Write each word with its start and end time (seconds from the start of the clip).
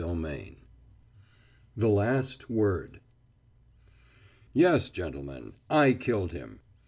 VIII 0.03 0.57
THE 1.77 1.87
LAST 1.87 2.49
WORD 2.49 3.01
Yes, 4.51 4.89
gentlemen, 4.89 5.53
I 5.69 5.93
killed 5.93 6.31
him! 6.31 6.59